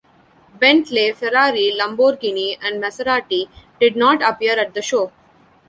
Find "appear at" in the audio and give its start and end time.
4.23-4.73